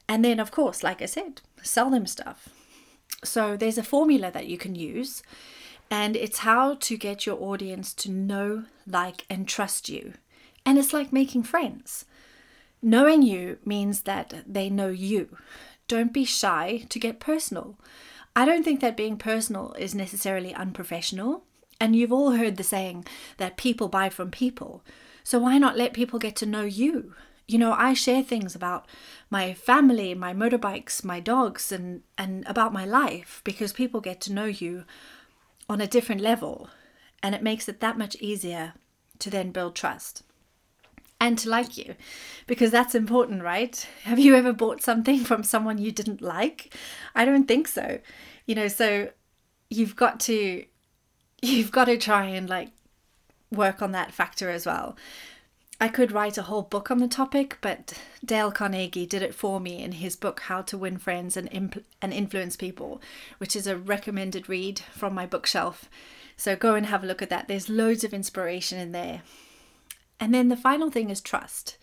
And 0.07 0.23
then, 0.23 0.39
of 0.39 0.51
course, 0.51 0.83
like 0.83 1.01
I 1.01 1.05
said, 1.05 1.41
sell 1.63 1.89
them 1.89 2.05
stuff. 2.05 2.49
So 3.23 3.55
there's 3.55 3.77
a 3.77 3.83
formula 3.83 4.31
that 4.31 4.47
you 4.47 4.57
can 4.57 4.75
use, 4.75 5.21
and 5.89 6.15
it's 6.15 6.39
how 6.39 6.75
to 6.75 6.97
get 6.97 7.25
your 7.25 7.41
audience 7.41 7.93
to 7.95 8.11
know, 8.11 8.65
like, 8.87 9.25
and 9.29 9.47
trust 9.47 9.89
you. 9.89 10.13
And 10.65 10.77
it's 10.77 10.93
like 10.93 11.13
making 11.13 11.43
friends. 11.43 12.05
Knowing 12.81 13.21
you 13.21 13.59
means 13.63 14.01
that 14.03 14.43
they 14.47 14.69
know 14.69 14.89
you. 14.89 15.37
Don't 15.87 16.13
be 16.13 16.25
shy 16.25 16.85
to 16.89 16.99
get 16.99 17.19
personal. 17.19 17.77
I 18.35 18.45
don't 18.45 18.63
think 18.63 18.79
that 18.79 18.97
being 18.97 19.17
personal 19.17 19.73
is 19.73 19.93
necessarily 19.93 20.53
unprofessional. 20.55 21.43
And 21.79 21.95
you've 21.95 22.13
all 22.13 22.31
heard 22.31 22.57
the 22.57 22.63
saying 22.63 23.05
that 23.37 23.57
people 23.57 23.87
buy 23.87 24.09
from 24.09 24.31
people. 24.31 24.83
So 25.23 25.39
why 25.39 25.57
not 25.57 25.77
let 25.77 25.93
people 25.93 26.19
get 26.19 26.35
to 26.37 26.45
know 26.45 26.63
you? 26.63 27.13
You 27.51 27.57
know, 27.57 27.73
I 27.73 27.93
share 27.93 28.23
things 28.23 28.55
about 28.55 28.85
my 29.29 29.53
family, 29.53 30.13
my 30.13 30.33
motorbikes, 30.33 31.03
my 31.03 31.19
dogs, 31.19 31.71
and, 31.71 32.03
and 32.17 32.45
about 32.47 32.71
my 32.71 32.85
life 32.85 33.41
because 33.43 33.73
people 33.73 33.99
get 33.99 34.21
to 34.21 34.33
know 34.33 34.45
you 34.45 34.85
on 35.69 35.81
a 35.81 35.87
different 35.87 36.21
level. 36.21 36.69
And 37.21 37.35
it 37.35 37.43
makes 37.43 37.67
it 37.67 37.81
that 37.81 37.97
much 37.97 38.15
easier 38.15 38.73
to 39.19 39.29
then 39.29 39.51
build 39.51 39.75
trust 39.75 40.23
and 41.19 41.37
to 41.37 41.49
like 41.49 41.77
you 41.77 41.95
because 42.47 42.71
that's 42.71 42.95
important, 42.95 43.43
right? 43.43 43.87
Have 44.03 44.17
you 44.17 44.35
ever 44.35 44.53
bought 44.53 44.81
something 44.81 45.19
from 45.19 45.43
someone 45.43 45.77
you 45.77 45.91
didn't 45.91 46.21
like? 46.21 46.73
I 47.13 47.25
don't 47.25 47.47
think 47.47 47.67
so. 47.67 47.99
You 48.45 48.55
know, 48.55 48.67
so 48.69 49.09
you've 49.69 49.95
got 49.95 50.19
to 50.21 50.65
you've 51.41 51.71
got 51.71 51.85
to 51.85 51.97
try 51.97 52.25
and 52.25 52.49
like 52.49 52.69
work 53.51 53.81
on 53.81 53.91
that 53.91 54.13
factor 54.13 54.49
as 54.49 54.65
well. 54.65 54.95
I 55.81 55.87
could 55.87 56.11
write 56.11 56.37
a 56.37 56.43
whole 56.43 56.61
book 56.61 56.91
on 56.91 56.99
the 56.99 57.07
topic, 57.07 57.57
but 57.59 57.99
Dale 58.23 58.51
Carnegie 58.51 59.07
did 59.07 59.23
it 59.23 59.33
for 59.33 59.59
me 59.59 59.81
in 59.81 59.93
his 59.93 60.15
book 60.15 60.41
How 60.41 60.61
to 60.61 60.77
Win 60.77 60.99
Friends 60.99 61.35
and 61.35 61.49
and 61.99 62.13
Influence 62.13 62.55
People, 62.55 63.01
which 63.39 63.55
is 63.55 63.65
a 63.65 63.75
recommended 63.75 64.47
read 64.47 64.79
from 64.91 65.15
my 65.15 65.25
bookshelf. 65.25 65.89
So 66.37 66.55
go 66.55 66.75
and 66.75 66.85
have 66.85 67.03
a 67.03 67.07
look 67.07 67.23
at 67.23 67.31
that. 67.31 67.47
There's 67.47 67.67
loads 67.67 68.03
of 68.03 68.13
inspiration 68.13 68.77
in 68.77 68.91
there. 68.91 69.23
And 70.19 70.35
then 70.35 70.49
the 70.49 70.55
final 70.55 70.91
thing 70.91 71.09
is 71.09 71.19
trust. 71.19 71.77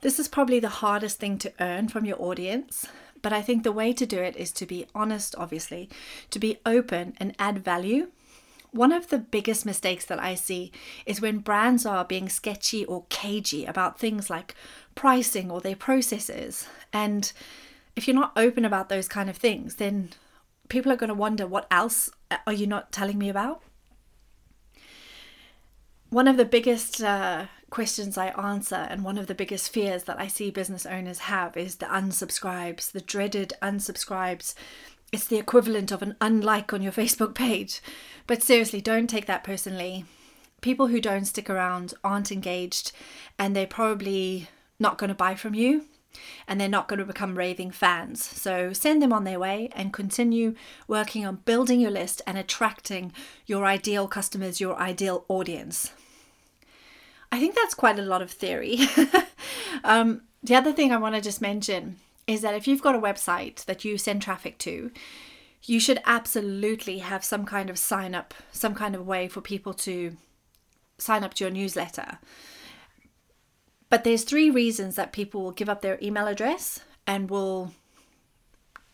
This 0.00 0.18
is 0.18 0.26
probably 0.26 0.58
the 0.58 0.80
hardest 0.80 1.18
thing 1.18 1.36
to 1.38 1.52
earn 1.60 1.88
from 1.88 2.06
your 2.06 2.20
audience, 2.20 2.86
but 3.20 3.30
I 3.30 3.42
think 3.42 3.62
the 3.62 3.72
way 3.72 3.92
to 3.92 4.06
do 4.06 4.20
it 4.20 4.36
is 4.36 4.52
to 4.52 4.64
be 4.64 4.86
honest, 4.94 5.34
obviously, 5.36 5.90
to 6.30 6.38
be 6.38 6.60
open 6.64 7.12
and 7.18 7.36
add 7.38 7.62
value. 7.62 8.08
One 8.76 8.92
of 8.92 9.08
the 9.08 9.18
biggest 9.18 9.64
mistakes 9.64 10.04
that 10.04 10.22
I 10.22 10.34
see 10.34 10.70
is 11.06 11.20
when 11.20 11.38
brands 11.38 11.86
are 11.86 12.04
being 12.04 12.28
sketchy 12.28 12.84
or 12.84 13.06
cagey 13.08 13.64
about 13.64 13.98
things 13.98 14.28
like 14.28 14.54
pricing 14.94 15.50
or 15.50 15.62
their 15.62 15.74
processes. 15.74 16.68
And 16.92 17.32
if 17.96 18.06
you're 18.06 18.14
not 18.14 18.32
open 18.36 18.66
about 18.66 18.90
those 18.90 19.08
kind 19.08 19.30
of 19.30 19.36
things, 19.38 19.76
then 19.76 20.10
people 20.68 20.92
are 20.92 20.96
going 20.96 21.08
to 21.08 21.14
wonder 21.14 21.46
what 21.46 21.66
else 21.70 22.10
are 22.46 22.52
you 22.52 22.66
not 22.66 22.92
telling 22.92 23.16
me 23.16 23.30
about? 23.30 23.62
One 26.10 26.28
of 26.28 26.36
the 26.36 26.44
biggest 26.44 27.02
uh, 27.02 27.46
questions 27.70 28.18
I 28.18 28.28
answer, 28.28 28.76
and 28.76 29.02
one 29.02 29.18
of 29.18 29.26
the 29.26 29.34
biggest 29.34 29.72
fears 29.72 30.04
that 30.04 30.20
I 30.20 30.28
see 30.28 30.50
business 30.50 30.84
owners 30.86 31.20
have, 31.20 31.56
is 31.56 31.76
the 31.76 31.86
unsubscribes, 31.86 32.92
the 32.92 33.00
dreaded 33.00 33.54
unsubscribes. 33.62 34.54
It's 35.12 35.26
the 35.26 35.38
equivalent 35.38 35.92
of 35.92 36.02
an 36.02 36.16
unlike 36.20 36.72
on 36.72 36.82
your 36.82 36.92
Facebook 36.92 37.34
page. 37.34 37.80
But 38.26 38.42
seriously, 38.42 38.80
don't 38.80 39.08
take 39.08 39.26
that 39.26 39.44
personally. 39.44 40.04
People 40.60 40.88
who 40.88 41.00
don't 41.00 41.26
stick 41.26 41.48
around 41.48 41.94
aren't 42.02 42.32
engaged, 42.32 42.92
and 43.38 43.54
they're 43.54 43.66
probably 43.66 44.48
not 44.78 44.98
going 44.98 45.08
to 45.08 45.14
buy 45.14 45.34
from 45.34 45.54
you 45.54 45.86
and 46.46 46.60
they're 46.60 46.68
not 46.68 46.88
going 46.88 46.98
to 46.98 47.04
become 47.04 47.36
raving 47.36 47.70
fans. 47.70 48.24
So 48.24 48.72
send 48.72 49.02
them 49.02 49.12
on 49.12 49.24
their 49.24 49.38
way 49.38 49.70
and 49.74 49.92
continue 49.92 50.54
working 50.88 51.26
on 51.26 51.42
building 51.44 51.80
your 51.80 51.90
list 51.90 52.22
and 52.26 52.38
attracting 52.38 53.12
your 53.46 53.64
ideal 53.64 54.08
customers, 54.08 54.60
your 54.60 54.78
ideal 54.78 55.24
audience. 55.28 55.92
I 57.30 57.38
think 57.40 57.54
that's 57.54 57.74
quite 57.74 57.98
a 57.98 58.02
lot 58.02 58.22
of 58.22 58.30
theory. 58.30 58.78
um, 59.84 60.22
the 60.42 60.54
other 60.54 60.72
thing 60.72 60.92
I 60.92 60.96
want 60.96 61.14
to 61.14 61.20
just 61.20 61.40
mention 61.40 61.96
is 62.26 62.40
that 62.42 62.54
if 62.54 62.66
you've 62.66 62.82
got 62.82 62.94
a 62.94 63.00
website 63.00 63.64
that 63.66 63.84
you 63.84 63.98
send 63.98 64.22
traffic 64.22 64.58
to, 64.58 64.90
you 65.62 65.80
should 65.80 66.00
absolutely 66.04 66.98
have 66.98 67.24
some 67.24 67.44
kind 67.44 67.70
of 67.70 67.78
sign 67.78 68.14
up, 68.14 68.34
some 68.52 68.74
kind 68.74 68.94
of 68.94 69.06
way 69.06 69.28
for 69.28 69.40
people 69.40 69.74
to 69.74 70.16
sign 70.98 71.24
up 71.24 71.34
to 71.34 71.44
your 71.44 71.50
newsletter. 71.50 72.18
But 73.88 74.04
there's 74.04 74.24
three 74.24 74.50
reasons 74.50 74.96
that 74.96 75.12
people 75.12 75.42
will 75.42 75.52
give 75.52 75.68
up 75.68 75.82
their 75.82 75.98
email 76.02 76.26
address 76.26 76.80
and 77.06 77.30
will 77.30 77.72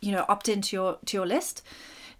you 0.01 0.13
know 0.13 0.27
opt 0.29 0.49
into 0.49 0.77
your 0.77 0.99
to 1.07 1.17
your 1.17 1.27
list. 1.27 1.63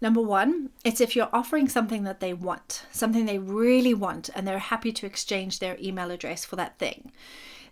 Number 0.01 0.21
one, 0.21 0.71
it's 0.83 0.99
if 0.99 1.15
you're 1.15 1.29
offering 1.31 1.69
something 1.69 2.03
that 2.03 2.19
they 2.19 2.33
want, 2.33 2.85
something 2.91 3.25
they 3.25 3.39
really 3.39 3.93
want, 3.93 4.29
and 4.35 4.47
they're 4.47 4.59
happy 4.59 4.91
to 4.91 5.05
exchange 5.05 5.59
their 5.59 5.77
email 5.81 6.11
address 6.11 6.43
for 6.43 6.55
that 6.57 6.77
thing. 6.77 7.11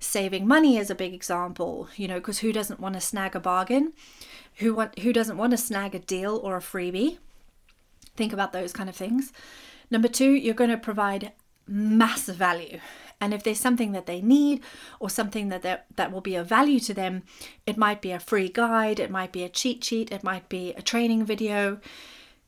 Saving 0.04 0.48
money 0.48 0.78
is 0.78 0.90
a 0.90 0.96
big 0.96 1.14
example, 1.14 1.88
you 1.96 2.08
know, 2.08 2.16
because 2.16 2.40
who 2.40 2.52
doesn't 2.52 2.80
want 2.80 2.96
to 2.96 3.02
snag 3.02 3.36
a 3.36 3.40
bargain? 3.40 3.94
Who 4.56 4.74
want 4.74 4.98
who 5.00 5.14
doesn't 5.14 5.38
want 5.38 5.52
to 5.52 5.58
snag 5.58 5.94
a 5.94 6.00
deal 6.00 6.38
or 6.38 6.58
a 6.58 6.60
freebie? 6.60 7.20
Think 8.18 8.34
about 8.34 8.52
those 8.52 8.74
kind 8.74 8.90
of 8.90 8.96
things. 8.96 9.32
Number 9.92 10.08
two, 10.08 10.32
you're 10.32 10.56
going 10.56 10.72
to 10.72 10.78
provide 10.78 11.34
massive 11.68 12.36
value. 12.36 12.80
And 13.22 13.32
if 13.32 13.44
there's 13.44 13.60
something 13.60 13.92
that 13.92 14.08
they 14.08 14.22
need 14.22 14.62
or 15.00 15.08
something 15.08 15.50
that 15.50 15.86
that 15.96 16.12
will 16.12 16.22
be 16.22 16.36
of 16.36 16.48
value 16.48 16.80
to 16.80 16.96
them, 16.96 17.22
it 17.68 17.78
might 17.78 18.02
be 18.02 18.12
a 18.12 18.20
free 18.20 18.50
guide, 18.50 19.00
it 19.00 19.12
might 19.12 19.32
be 19.32 19.44
a 19.44 19.50
cheat 19.50 19.84
sheet, 19.84 20.12
it 20.12 20.24
might 20.24 20.50
be 20.50 20.74
a 20.74 20.82
training 20.82 21.26
video, 21.26 21.80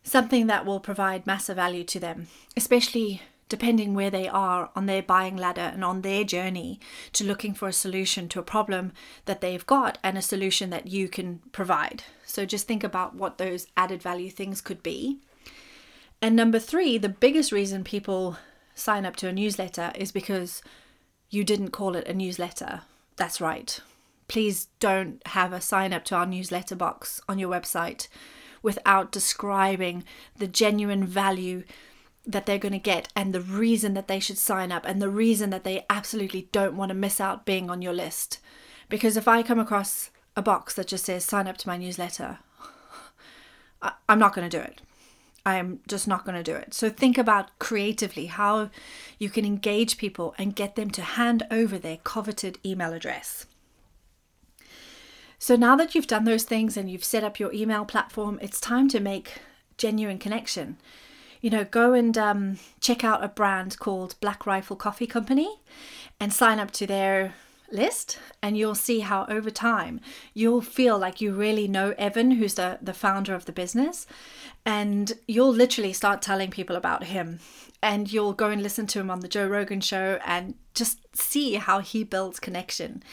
something 0.04 0.48
that 0.48 0.66
will 0.66 0.80
provide 0.80 1.28
massive 1.28 1.58
value 1.58 1.84
to 1.84 2.00
them, 2.00 2.28
especially 2.58 3.22
depending 3.54 3.94
where 3.94 4.10
they 4.10 4.28
are 4.28 4.72
on 4.76 4.88
their 4.88 5.04
buying 5.04 5.38
ladder 5.38 5.62
and 5.62 5.86
on 5.86 6.02
their 6.02 6.24
journey 6.24 6.80
to 7.12 7.24
looking 7.24 7.54
for 7.54 7.68
a 7.68 7.72
solution 7.72 8.28
to 8.28 8.40
a 8.40 8.42
problem 8.42 8.92
that 9.26 9.42
they've 9.42 9.68
got 9.68 10.00
and 10.04 10.18
a 10.18 10.24
solution 10.24 10.72
that 10.72 10.88
you 10.88 11.08
can 11.08 11.40
provide. 11.52 12.04
So 12.26 12.48
just 12.48 12.66
think 12.66 12.84
about 12.84 13.14
what 13.14 13.38
those 13.38 13.68
added 13.78 14.02
value 14.02 14.32
things 14.32 14.60
could 14.60 14.82
be. 14.82 15.20
And 16.20 16.36
number 16.36 16.58
three, 16.58 16.98
the 16.98 17.10
biggest 17.10 17.52
reason 17.52 17.84
people 17.84 18.38
sign 18.74 19.06
up 19.06 19.16
to 19.18 19.28
a 19.28 19.32
newsletter 19.32 19.92
is 19.94 20.12
because 20.12 20.64
you 21.30 21.44
didn't 21.44 21.70
call 21.70 21.96
it 21.96 22.08
a 22.08 22.14
newsletter. 22.16 22.82
That's 23.18 23.40
right. 23.40 23.80
Please 24.28 24.70
don't 24.80 25.22
have 25.28 25.54
a 25.54 25.62
sign 25.62 25.94
up 25.94 26.06
to 26.06 26.16
our 26.16 26.26
newsletter 26.26 26.76
box 26.76 27.22
on 27.30 27.38
your 27.38 27.52
website 27.52 28.08
without 28.64 29.12
describing 29.12 30.04
the 30.36 30.48
genuine 30.48 31.06
value 31.06 31.64
that 32.26 32.46
they're 32.46 32.58
going 32.58 32.74
to 32.74 32.80
get 32.80 33.10
and 33.16 33.34
the 33.34 33.42
reason 33.42 33.94
that 33.94 34.08
they 34.08 34.20
should 34.20 34.38
sign 34.38 34.72
up 34.72 34.86
and 34.86 35.02
the 35.02 35.10
reason 35.10 35.50
that 35.50 35.64
they 35.64 35.86
absolutely 35.90 36.48
don't 36.52 36.78
want 36.78 36.90
to 36.90 36.96
miss 36.96 37.20
out 37.20 37.46
being 37.46 37.70
on 37.70 37.82
your 37.82 37.94
list. 37.94 38.40
Because 38.90 39.18
if 39.18 39.28
I 39.28 39.44
come 39.44 39.60
across 39.60 40.10
a 40.36 40.42
box 40.42 40.74
that 40.76 40.88
just 40.88 41.06
says 41.06 41.26
sign 41.26 41.48
up 41.48 41.58
to 41.58 41.68
my 41.68 41.78
newsletter, 41.78 42.40
I, 43.82 43.94
am 44.08 44.20
not 44.20 44.34
going 44.34 44.50
to 44.50 44.58
do 44.58 44.64
it. 44.64 44.82
I 45.46 45.56
am 45.58 45.82
just 45.88 46.08
not 46.08 46.24
going 46.24 46.42
to 46.42 46.44
do 46.44 46.56
it. 46.56 46.74
So 46.74 46.90
think 46.90 47.18
about 47.18 47.58
creatively 47.60 48.28
how 48.28 48.70
you 49.20 49.30
can 49.30 49.46
engage 49.46 49.98
people 49.98 50.34
and 50.38 50.56
get 50.56 50.76
them 50.76 50.90
to 50.92 51.02
hand 51.02 51.44
over 51.52 51.78
their 51.78 51.98
coveted 51.98 52.60
email 52.66 52.94
address. 52.94 53.46
So 55.38 55.58
now 55.58 55.76
that 55.76 55.94
you've 55.94 56.08
done 56.08 56.24
those 56.24 56.46
things 56.46 56.78
and 56.78 56.90
you've 56.90 57.04
set 57.04 57.26
up 57.26 57.38
your 57.38 57.52
email 57.52 57.84
platform, 57.84 58.40
it's 58.42 58.62
time 58.62 58.88
to 58.90 59.02
make 59.02 59.42
genuine 59.78 60.18
connection. 60.18 60.78
You 61.44 61.50
know, 61.50 61.66
go 61.66 61.92
and 61.92 62.18
um, 62.18 62.58
check 62.80 63.04
out 63.04 63.22
a 63.22 63.28
brand 63.28 63.78
called 63.78 64.16
Black 64.22 64.46
Rifle 64.46 64.78
Coffee 64.78 65.06
Company 65.06 65.60
and 66.18 66.32
sign 66.32 66.58
up 66.58 66.72
to 66.72 66.88
their 66.88 67.34
list 67.70 68.18
and 68.42 68.58
you'll 68.58 68.76
see 68.76 69.02
how 69.02 69.26
over 69.28 69.50
time 69.50 70.00
you'll 70.34 70.62
feel 70.62 70.98
like 70.98 71.20
you 71.20 71.34
really 71.34 71.68
know 71.68 71.94
Evan 71.98 72.32
who's 72.32 72.54
the 72.54 72.78
the 72.82 72.94
founder 72.94 73.34
of 73.34 73.46
the 73.46 73.52
business 73.52 74.06
and 74.66 75.14
you'll 75.28 75.52
literally 75.52 75.92
start 75.92 76.22
telling 76.22 76.50
people 76.50 76.78
about 76.78 77.06
him 77.06 77.40
and 77.82 78.14
you'll 78.14 78.32
go 78.32 78.50
and 78.50 78.64
listen 78.64 78.88
to 78.88 79.00
him 79.00 79.10
on 79.12 79.20
the 79.20 79.28
Joe 79.28 79.48
Rogan 79.48 79.82
show 79.82 80.20
and 80.24 80.54
just 80.74 81.00
see 81.14 81.56
how 81.56 81.80
he 81.80 82.04
builds 82.06 82.40
connection 82.40 83.04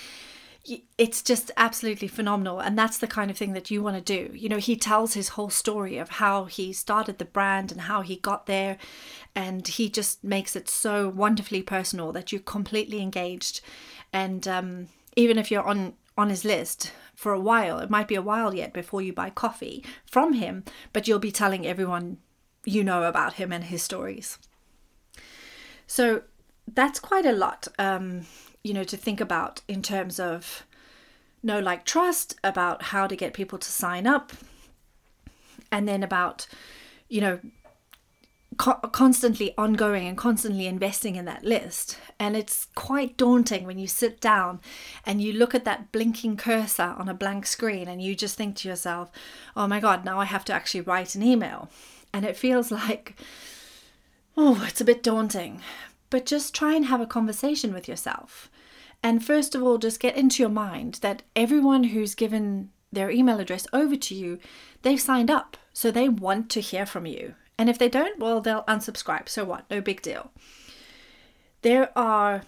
it's 0.99 1.23
just 1.23 1.51
absolutely 1.57 2.09
phenomenal 2.09 2.61
and 2.61 2.79
that's 2.79 2.99
the 2.99 3.07
kind 3.07 3.31
of 3.31 3.37
thing 3.37 3.55
that 3.55 3.71
you 3.71 3.83
want 3.83 3.97
to 3.97 4.03
do. 4.03 4.35
You 4.37 4.49
know 4.49 4.59
he 4.59 4.77
tells 4.77 5.15
his 5.15 5.31
whole 5.31 5.51
story 5.51 5.97
of 5.97 6.11
how 6.11 6.45
he 6.45 6.73
started 6.73 7.19
the 7.19 7.25
brand 7.25 7.73
and 7.73 7.83
how 7.83 8.03
he 8.03 8.17
got 8.17 8.47
there 8.47 8.77
and 9.35 9.67
he 9.67 9.89
just 9.89 10.23
makes 10.23 10.55
it 10.55 10.69
so 10.69 11.09
wonderfully 11.09 11.63
personal 11.63 12.13
that 12.13 12.31
you're 12.31 12.43
completely 12.43 13.01
engaged. 13.01 13.61
And 14.13 14.47
um, 14.47 14.89
even 15.17 15.39
if 15.39 15.51
you're 15.51 15.67
on 15.67 15.95
on 16.19 16.29
his 16.29 16.45
list 16.45 16.93
for 17.15 17.33
a 17.33 17.41
while 17.41 17.79
it 17.79 17.89
might 17.89 18.09
be 18.09 18.15
a 18.15 18.23
while 18.23 18.55
yet 18.55 18.73
before 18.73 19.01
you 19.01 19.13
buy 19.13 19.31
coffee 19.31 19.85
from 20.05 20.35
him 20.35 20.65
but 20.93 21.07
you'll 21.09 21.19
be 21.19 21.33
telling 21.33 21.67
everyone 21.67 22.19
you 22.65 22.85
know 22.85 23.05
about 23.05 23.35
him 23.35 23.53
and 23.53 23.65
his 23.65 23.83
stories. 23.83 24.39
So 25.87 26.23
that's 26.67 27.01
quite 27.01 27.27
a 27.27 27.33
lot. 27.33 27.69
Um, 27.79 28.27
you 28.63 28.75
know 28.75 28.85
to 28.85 28.97
think 28.97 29.21
about 29.21 29.63
in 29.69 29.83
terms 29.83 30.21
of 30.21 30.67
know 31.43 31.61
like 31.61 31.85
trust 31.85 32.35
about 32.45 32.83
how 32.83 33.07
to 33.07 33.17
get 33.17 33.33
people 33.33 33.59
to 33.59 33.69
sign 33.69 34.07
up 34.07 34.33
and 35.73 35.89
then 35.89 36.03
about 36.03 36.47
you 37.09 37.21
know 37.21 37.41
co- 38.61 38.89
constantly 38.93 39.55
ongoing 39.57 40.07
and 40.07 40.19
constantly 40.19 40.67
investing 40.67 41.17
in 41.17 41.25
that 41.25 41.45
list. 41.45 41.99
And 42.19 42.37
it's 42.37 42.67
quite 42.75 43.17
daunting 43.17 43.67
when 43.67 43.79
you 43.79 43.87
sit 43.87 44.21
down 44.21 44.61
and 45.07 45.23
you 45.23 45.33
look 45.33 45.55
at 45.55 45.65
that 45.65 45.93
blinking 45.93 46.37
cursor 46.37 46.95
on 46.99 47.09
a 47.09 47.15
blank 47.15 47.47
screen 47.47 47.89
and 47.89 48.03
you 48.03 48.15
just 48.15 48.37
think 48.37 48.57
to 48.57 48.69
yourself 48.69 49.11
oh 49.57 49.67
my 49.67 49.81
god 49.81 50.05
now 50.05 50.21
i 50.21 50.25
have 50.25 50.45
to 50.45 50.53
actually 50.53 50.83
write 50.83 51.15
an 51.15 51.23
email. 51.23 51.71
And 52.13 52.25
it 52.25 52.37
feels 52.37 52.71
like 52.71 53.17
oh 54.37 54.65
it's 54.69 54.81
a 54.81 54.85
bit 54.85 55.03
daunting 55.03 55.63
but 56.11 56.27
just 56.27 56.55
try 56.55 56.75
and 56.75 56.87
have 56.87 57.01
a 57.01 57.07
conversation 57.07 57.73
with 57.73 57.89
yourself. 57.89 58.51
And 59.03 59.25
first 59.25 59.55
of 59.55 59.63
all, 59.63 59.79
just 59.79 60.01
get 60.01 60.17
into 60.17 60.43
your 60.43 60.51
mind 60.51 60.99
that 61.01 61.23
everyone 61.35 61.85
who's 61.85 62.15
given 62.15 62.71
their 62.93 63.11
email 63.11 63.41
address 63.41 63.67
over 63.73 63.97
to 63.97 64.15
you, 64.15 64.39
they've 64.83 65.01
signed 65.01 65.31
up. 65.31 65.57
So 65.73 65.91
they 65.91 66.09
want 66.09 66.51
to 66.51 66.61
hear 66.61 66.85
from 66.85 67.07
you. 67.07 67.35
And 67.57 67.71
if 67.71 67.79
they 67.79 67.89
don't, 67.89 68.19
well, 68.19 68.41
they'll 68.41 68.65
unsubscribe. 68.65 69.29
So 69.29 69.45
what? 69.45 69.71
No 69.71 69.81
big 69.81 70.03
deal. 70.03 70.31
There 71.63 71.97
are 71.97 72.43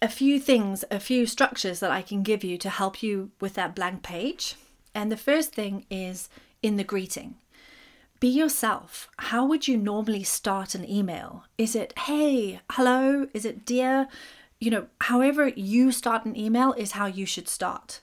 a 0.00 0.08
few 0.08 0.38
things, 0.38 0.84
a 0.90 1.00
few 1.00 1.26
structures 1.26 1.80
that 1.80 1.90
I 1.90 2.02
can 2.02 2.22
give 2.22 2.44
you 2.44 2.56
to 2.58 2.70
help 2.70 3.02
you 3.02 3.30
with 3.40 3.54
that 3.54 3.74
blank 3.74 4.02
page. 4.02 4.54
And 4.94 5.12
the 5.12 5.16
first 5.16 5.52
thing 5.52 5.86
is 5.90 6.28
in 6.62 6.76
the 6.76 6.84
greeting. 6.84 7.34
Be 8.20 8.28
yourself. 8.28 9.08
How 9.18 9.44
would 9.44 9.68
you 9.68 9.76
normally 9.76 10.24
start 10.24 10.74
an 10.74 10.88
email? 10.88 11.44
Is 11.56 11.76
it, 11.76 11.96
hey, 12.00 12.60
hello? 12.72 13.28
Is 13.32 13.44
it, 13.44 13.64
dear? 13.64 14.08
You 14.58 14.70
know, 14.70 14.86
however 15.02 15.48
you 15.48 15.92
start 15.92 16.24
an 16.24 16.36
email 16.36 16.72
is 16.72 16.92
how 16.92 17.06
you 17.06 17.26
should 17.26 17.48
start. 17.48 18.00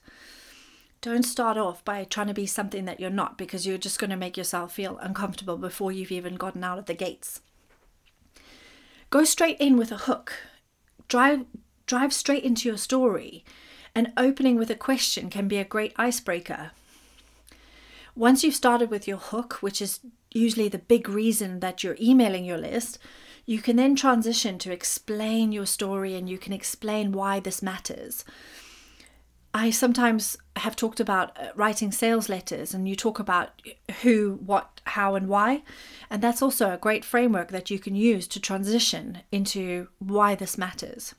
Don't 1.02 1.22
start 1.22 1.58
off 1.58 1.84
by 1.84 2.02
trying 2.04 2.28
to 2.28 2.34
be 2.34 2.46
something 2.46 2.86
that 2.86 2.98
you're 2.98 3.10
not 3.10 3.36
because 3.36 3.66
you're 3.66 3.76
just 3.76 3.98
going 3.98 4.10
to 4.10 4.16
make 4.16 4.38
yourself 4.38 4.72
feel 4.72 4.96
uncomfortable 4.98 5.58
before 5.58 5.92
you've 5.92 6.10
even 6.10 6.36
gotten 6.36 6.64
out 6.64 6.78
of 6.78 6.86
the 6.86 6.94
gates. 6.94 7.42
Go 9.10 9.22
straight 9.24 9.58
in 9.60 9.76
with 9.76 9.92
a 9.92 9.98
hook. 9.98 10.32
Drive 11.08 11.44
drive 11.86 12.12
straight 12.12 12.42
into 12.42 12.68
your 12.68 12.76
story 12.76 13.44
And 13.94 14.12
opening 14.16 14.56
with 14.56 14.68
a 14.70 14.74
question 14.74 15.30
can 15.30 15.46
be 15.46 15.56
a 15.56 15.64
great 15.64 15.94
icebreaker. 15.96 16.72
Once 18.16 18.42
you've 18.42 18.54
started 18.54 18.90
with 18.90 19.06
your 19.06 19.18
hook, 19.18 19.58
which 19.60 19.82
is 19.82 20.00
usually 20.32 20.68
the 20.68 20.78
big 20.78 21.06
reason 21.06 21.60
that 21.60 21.84
you're 21.84 21.98
emailing 22.00 22.46
your 22.46 22.56
list, 22.56 22.98
you 23.44 23.60
can 23.60 23.76
then 23.76 23.94
transition 23.94 24.58
to 24.58 24.72
explain 24.72 25.52
your 25.52 25.66
story 25.66 26.14
and 26.14 26.28
you 26.28 26.38
can 26.38 26.52
explain 26.52 27.12
why 27.12 27.38
this 27.38 27.62
matters. 27.62 28.24
I 29.52 29.70
sometimes 29.70 30.36
have 30.56 30.76
talked 30.76 30.98
about 30.98 31.38
uh, 31.38 31.48
writing 31.54 31.92
sales 31.92 32.28
letters, 32.28 32.74
and 32.74 32.86
you 32.86 32.94
talk 32.94 33.18
about 33.18 33.62
who, 34.02 34.38
what, 34.44 34.82
how, 34.84 35.14
and 35.14 35.28
why. 35.28 35.62
And 36.10 36.20
that's 36.20 36.42
also 36.42 36.72
a 36.72 36.78
great 36.78 37.06
framework 37.06 37.50
that 37.52 37.70
you 37.70 37.78
can 37.78 37.94
use 37.94 38.26
to 38.28 38.40
transition 38.40 39.20
into 39.32 39.88
why 39.98 40.34
this 40.34 40.58
matters. 40.58 41.14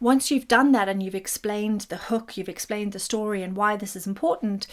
Once 0.00 0.30
you've 0.30 0.48
done 0.48 0.72
that 0.72 0.88
and 0.88 1.02
you've 1.02 1.14
explained 1.14 1.82
the 1.82 1.96
hook, 1.96 2.36
you've 2.36 2.48
explained 2.48 2.92
the 2.92 2.98
story 2.98 3.42
and 3.42 3.54
why 3.54 3.76
this 3.76 3.94
is 3.94 4.06
important, 4.06 4.66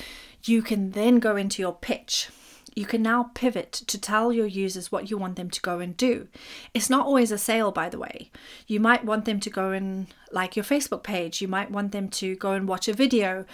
you 0.44 0.62
can 0.62 0.92
then 0.92 1.20
go 1.20 1.36
into 1.36 1.62
your 1.62 1.74
pitch 1.74 2.30
you 2.78 2.86
can 2.86 3.02
now 3.02 3.32
pivot 3.34 3.72
to 3.72 4.00
tell 4.00 4.32
your 4.32 4.46
users 4.46 4.92
what 4.92 5.10
you 5.10 5.18
want 5.18 5.36
them 5.36 5.50
to 5.50 5.62
go 5.62 5.80
and 5.80 5.98
do. 5.98 6.28
It's 6.76 6.92
not 6.92 7.08
always 7.08 7.32
a 7.32 7.38
sale, 7.40 7.72
by 7.72 7.90
the 7.90 7.98
way. 7.98 8.30
You 8.68 8.80
might 8.80 9.04
want 9.04 9.26
them 9.26 9.40
to 9.40 9.50
go 9.50 9.72
and 9.72 10.06
like 10.32 10.56
your 10.56 10.64
Facebook 10.64 11.02
page, 11.02 11.42
you 11.42 11.48
might 11.48 11.72
want 11.72 11.92
them 11.92 12.08
to 12.10 12.36
go 12.36 12.52
and 12.52 12.68
watch 12.68 12.88
a 12.88 12.94
video 12.94 13.46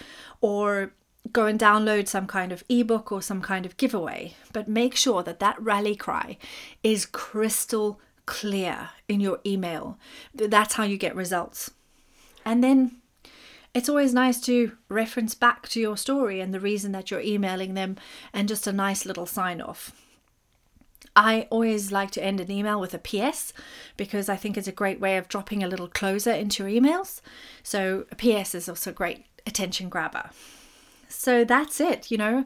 or 0.42 0.92
go 1.32 1.46
and 1.46 1.58
download 1.58 2.06
some 2.06 2.26
kind 2.26 2.52
of 2.52 2.64
ebook 2.68 3.10
or 3.10 3.22
some 3.22 3.40
kind 3.40 3.64
of 3.64 3.78
giveaway. 3.78 4.34
But 4.52 4.68
make 4.68 4.94
sure 4.94 5.22
that 5.22 5.40
that 5.40 5.58
rally 5.58 5.96
cry 5.96 6.36
is 6.82 7.06
crystal 7.06 7.98
clear 8.26 8.90
in 9.08 9.20
your 9.20 9.40
email. 9.44 9.98
That's 10.34 10.74
how 10.74 10.84
you 10.84 10.96
get 10.96 11.16
results. 11.16 11.70
And 12.44 12.62
then 12.62 12.96
it's 13.74 13.88
always 13.88 14.14
nice 14.14 14.40
to 14.42 14.76
reference 14.88 15.34
back 15.34 15.68
to 15.70 15.80
your 15.80 15.96
story 15.96 16.40
and 16.40 16.54
the 16.54 16.60
reason 16.60 16.92
that 16.92 17.10
you're 17.10 17.20
emailing 17.20 17.74
them 17.74 17.96
and 18.32 18.48
just 18.48 18.66
a 18.66 18.72
nice 18.72 19.04
little 19.04 19.26
sign 19.26 19.60
off. 19.60 19.92
I 21.16 21.46
always 21.50 21.92
like 21.92 22.10
to 22.12 22.24
end 22.24 22.40
an 22.40 22.50
email 22.50 22.80
with 22.80 22.94
a 22.94 22.98
PS 22.98 23.52
because 23.96 24.28
I 24.28 24.36
think 24.36 24.56
it's 24.56 24.68
a 24.68 24.72
great 24.72 25.00
way 25.00 25.16
of 25.16 25.28
dropping 25.28 25.62
a 25.62 25.68
little 25.68 25.88
closer 25.88 26.32
into 26.32 26.66
your 26.66 26.82
emails. 26.82 27.20
So, 27.62 28.06
a 28.10 28.16
PS 28.16 28.54
is 28.54 28.68
also 28.68 28.90
a 28.90 28.94
great 28.94 29.26
attention 29.46 29.88
grabber. 29.88 30.30
So, 31.08 31.44
that's 31.44 31.80
it, 31.80 32.10
you 32.10 32.18
know. 32.18 32.44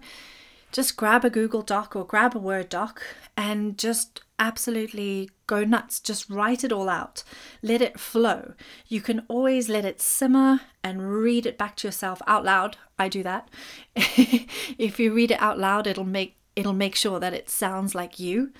Just 0.70 0.98
grab 0.98 1.24
a 1.24 1.30
Google 1.30 1.62
Doc 1.62 1.96
or 1.96 2.04
grab 2.04 2.36
a 2.36 2.38
Word 2.38 2.68
doc 2.68 3.02
and 3.38 3.78
just 3.78 4.20
absolutely 4.38 5.30
go 5.46 5.64
nuts. 5.64 6.00
Just 6.00 6.28
write 6.30 6.64
it 6.64 6.72
all 6.72 6.88
out. 6.88 7.24
Let 7.62 7.82
it 7.82 7.98
flow. 7.98 8.54
You 8.86 9.00
can 9.00 9.24
always 9.28 9.68
let 9.68 9.84
it 9.84 10.00
simmer 10.00 10.60
and 10.82 11.10
read 11.10 11.46
it 11.46 11.58
back 11.58 11.76
to 11.76 11.88
yourself 11.88 12.22
out 12.26 12.44
loud. 12.44 12.76
I 12.98 13.08
do 13.08 13.22
that. 13.22 13.48
if 13.96 14.98
you 14.98 15.12
read 15.12 15.30
it 15.30 15.40
out 15.40 15.58
loud, 15.58 15.86
it'll 15.86 16.04
make 16.04 16.36
it'll 16.56 16.72
make 16.72 16.96
sure 16.96 17.20
that 17.20 17.34
it 17.34 17.48
sounds 17.48 17.94
like 17.94 18.18
you. 18.18 18.52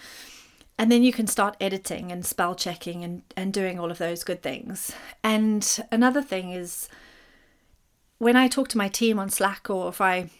And 0.79 0.93
then 0.93 1.03
you 1.03 1.13
can 1.13 1.27
start 1.27 1.57
editing 1.61 2.13
and 2.13 2.25
spell 2.25 2.55
checking 2.55 3.03
and, 3.03 3.23
and 3.37 3.53
doing 3.53 3.81
all 3.81 3.91
of 3.91 3.99
those 3.99 4.23
good 4.23 4.41
things. 4.41 4.93
And 5.25 5.85
another 5.91 6.23
thing 6.23 6.53
is 6.53 6.89
when 8.19 8.37
I 8.37 8.47
talk 8.47 8.69
to 8.69 8.79
my 8.79 8.89
team 8.89 9.19
on 9.19 9.31
Slack 9.31 9.69
or 9.69 9.89
if 9.89 10.01
I 10.01 10.31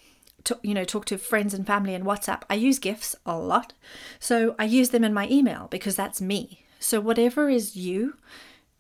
to, 0.45 0.59
you 0.63 0.75
know 0.75 0.85
talk 0.85 1.05
to 1.07 1.19
friends 1.19 1.55
and 1.55 1.67
family 1.67 1.95
in 1.95 2.05
WhatsApp, 2.05 2.43
I 2.49 2.55
use 2.55 2.79
GIFs 2.79 3.17
a 3.27 3.37
lot. 3.37 3.73
So 4.19 4.55
I 4.59 4.65
use 4.65 4.91
them 4.91 5.05
in 5.05 5.15
my 5.15 5.29
email 5.29 5.69
because 5.71 5.97
that's 5.97 6.21
me. 6.21 6.65
So 6.81 7.01
whatever 7.01 7.49
is 7.49 7.77
you, 7.77 8.15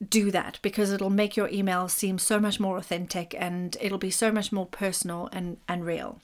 do 0.06 0.30
that 0.30 0.58
because 0.62 0.92
it'll 0.92 1.10
make 1.10 1.36
your 1.36 1.48
email 1.48 1.88
seem 1.88 2.18
so 2.18 2.38
much 2.38 2.60
more 2.60 2.76
authentic 2.76 3.34
and 3.36 3.76
it'll 3.80 3.98
be 3.98 4.10
so 4.10 4.30
much 4.30 4.52
more 4.52 4.66
personal 4.66 5.28
and, 5.32 5.58
and 5.68 5.84
real. 5.84 6.20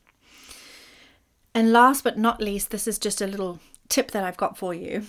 And 1.54 1.72
last 1.72 2.04
but 2.04 2.18
not 2.18 2.40
least, 2.40 2.70
this 2.70 2.86
is 2.86 2.98
just 2.98 3.20
a 3.20 3.26
little 3.26 3.60
tip 3.88 4.10
that 4.12 4.24
I've 4.24 4.36
got 4.36 4.56
for 4.56 4.74
you. 4.74 5.04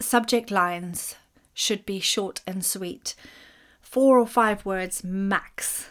Subject 0.00 0.50
lines 0.50 1.16
should 1.54 1.86
be 1.86 2.00
short 2.00 2.40
and 2.46 2.64
sweet, 2.64 3.14
four 3.80 4.18
or 4.18 4.26
five 4.26 4.64
words 4.64 5.02
max 5.02 5.88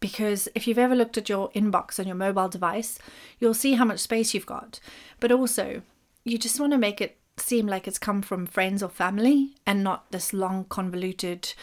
because 0.00 0.48
if 0.54 0.66
you've 0.66 0.78
ever 0.78 0.94
looked 0.94 1.18
at 1.18 1.28
your 1.28 1.50
inbox 1.50 1.98
on 1.98 2.06
your 2.06 2.16
mobile 2.16 2.48
device, 2.48 2.98
you'll 3.38 3.54
see 3.54 3.74
how 3.74 3.84
much 3.84 4.00
space 4.00 4.34
you've 4.34 4.46
got. 4.46 4.80
But 5.20 5.32
also, 5.32 5.82
you 6.24 6.38
just 6.38 6.60
want 6.60 6.72
to 6.72 6.78
make 6.78 7.00
it 7.00 7.16
seem 7.38 7.66
like 7.66 7.86
it's 7.86 7.98
come 7.98 8.22
from 8.22 8.46
friends 8.46 8.82
or 8.82 8.88
family 8.88 9.54
and 9.66 9.84
not 9.84 10.10
this 10.10 10.32
long, 10.32 10.64
convoluted 10.68 11.54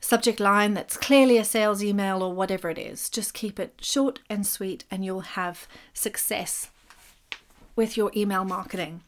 subject 0.00 0.40
line 0.40 0.74
that's 0.74 0.96
clearly 0.96 1.38
a 1.38 1.44
sales 1.44 1.82
email 1.82 2.22
or 2.22 2.32
whatever 2.32 2.70
it 2.70 2.78
is. 2.78 3.10
Just 3.10 3.34
keep 3.34 3.58
it 3.58 3.74
short 3.80 4.20
and 4.30 4.46
sweet, 4.46 4.84
and 4.90 5.04
you'll 5.04 5.20
have 5.20 5.66
success 5.92 6.70
with 7.76 7.96
your 7.96 8.10
email 8.16 8.44
marketing. 8.44 9.02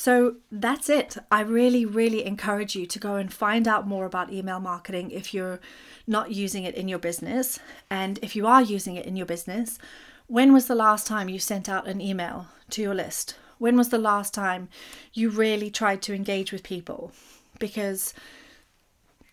So 0.00 0.36
that's 0.50 0.88
it. 0.88 1.18
I 1.30 1.42
really, 1.42 1.84
really 1.84 2.24
encourage 2.24 2.74
you 2.74 2.86
to 2.86 2.98
go 2.98 3.16
and 3.16 3.30
find 3.30 3.68
out 3.68 3.86
more 3.86 4.06
about 4.06 4.32
email 4.32 4.58
marketing 4.58 5.10
if 5.10 5.34
you're 5.34 5.60
not 6.06 6.30
using 6.30 6.64
it 6.64 6.74
in 6.74 6.88
your 6.88 6.98
business. 6.98 7.58
And 7.90 8.18
if 8.22 8.34
you 8.34 8.46
are 8.46 8.62
using 8.62 8.96
it 8.96 9.04
in 9.04 9.14
your 9.14 9.26
business, 9.26 9.78
when 10.26 10.54
was 10.54 10.68
the 10.68 10.74
last 10.74 11.06
time 11.06 11.28
you 11.28 11.38
sent 11.38 11.68
out 11.68 11.86
an 11.86 12.00
email 12.00 12.46
to 12.70 12.80
your 12.80 12.94
list? 12.94 13.36
When 13.58 13.76
was 13.76 13.90
the 13.90 13.98
last 13.98 14.32
time 14.32 14.70
you 15.12 15.28
really 15.28 15.70
tried 15.70 16.00
to 16.04 16.14
engage 16.14 16.50
with 16.50 16.62
people? 16.62 17.12
Because 17.58 18.14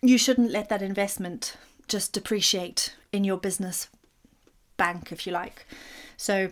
you 0.02 0.18
shouldn't 0.18 0.50
let 0.50 0.68
that 0.68 0.82
investment 0.82 1.56
just 1.86 2.12
depreciate 2.12 2.94
in 3.10 3.24
your 3.24 3.38
business 3.38 3.88
bank, 4.76 5.12
if 5.12 5.26
you 5.26 5.32
like. 5.32 5.64
So 6.18 6.50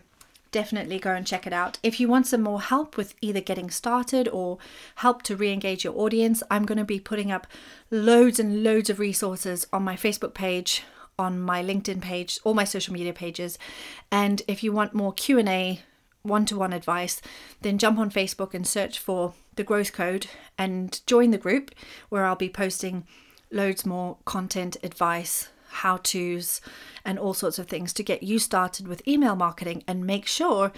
definitely 0.50 0.98
go 0.98 1.12
and 1.12 1.26
check 1.26 1.46
it 1.46 1.52
out. 1.52 1.78
If 1.82 2.00
you 2.00 2.08
want 2.08 2.26
some 2.26 2.42
more 2.42 2.60
help 2.60 2.96
with 2.96 3.14
either 3.20 3.40
getting 3.40 3.70
started 3.70 4.28
or 4.28 4.58
help 4.96 5.22
to 5.22 5.36
re 5.36 5.52
engage 5.52 5.84
your 5.84 5.96
audience, 5.98 6.42
I'm 6.50 6.64
going 6.64 6.78
to 6.78 6.84
be 6.84 7.00
putting 7.00 7.30
up 7.30 7.46
loads 7.90 8.38
and 8.38 8.62
loads 8.62 8.90
of 8.90 8.98
resources 8.98 9.66
on 9.72 9.82
my 9.82 9.96
Facebook 9.96 10.34
page 10.34 10.82
on 11.18 11.40
my 11.40 11.62
linkedin 11.62 12.00
page 12.00 12.38
all 12.44 12.54
my 12.54 12.64
social 12.64 12.92
media 12.92 13.12
pages 13.12 13.58
and 14.12 14.42
if 14.46 14.62
you 14.62 14.70
want 14.70 14.92
more 14.92 15.12
q&a 15.14 15.80
one-to-one 16.22 16.72
advice 16.72 17.22
then 17.62 17.78
jump 17.78 17.98
on 17.98 18.10
facebook 18.10 18.52
and 18.52 18.66
search 18.66 18.98
for 18.98 19.32
the 19.54 19.64
growth 19.64 19.92
code 19.92 20.26
and 20.58 21.00
join 21.06 21.30
the 21.30 21.38
group 21.38 21.70
where 22.08 22.26
i'll 22.26 22.36
be 22.36 22.48
posting 22.48 23.06
loads 23.50 23.86
more 23.86 24.18
content 24.24 24.76
advice 24.82 25.48
how 25.76 25.98
to's, 25.98 26.60
and 27.04 27.18
all 27.18 27.34
sorts 27.34 27.58
of 27.58 27.66
things 27.66 27.92
to 27.94 28.02
get 28.02 28.22
you 28.22 28.38
started 28.38 28.88
with 28.88 29.06
email 29.06 29.36
marketing 29.36 29.82
and 29.86 30.06
make 30.06 30.26
sure 30.26 30.72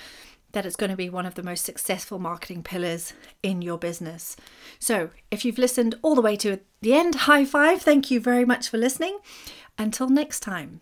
that 0.52 0.64
it's 0.64 0.76
going 0.76 0.90
to 0.90 0.96
be 0.96 1.11
one 1.11 1.26
of 1.26 1.34
the 1.34 1.42
most 1.42 1.64
successful 1.64 2.18
marketing 2.18 2.62
pillars 2.62 3.12
in 3.42 3.61
your 3.62 3.78
business. 3.78 4.37
So, 4.78 5.11
if 5.30 5.44
you've 5.44 5.58
listened 5.58 5.94
all 6.02 6.14
the 6.14 6.22
way 6.22 6.37
to 6.37 6.61
the 6.80 6.94
end, 6.94 7.14
high 7.14 7.44
five. 7.44 7.82
Thank 7.82 8.11
you 8.11 8.20
very 8.20 8.44
much 8.44 8.68
for 8.68 8.78
listening. 8.78 9.18
Until 9.76 10.08
next 10.08 10.40
time. 10.40 10.80